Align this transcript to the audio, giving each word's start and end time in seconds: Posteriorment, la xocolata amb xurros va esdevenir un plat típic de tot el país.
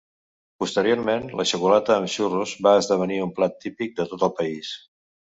Posteriorment, 0.61 1.25
la 1.39 1.43
xocolata 1.49 1.93
amb 1.97 2.09
xurros 2.13 2.53
va 2.67 2.73
esdevenir 2.83 3.19
un 3.27 3.35
plat 3.41 3.59
típic 3.67 3.93
de 4.01 4.07
tot 4.15 4.25
el 4.29 4.33
país. 4.41 4.73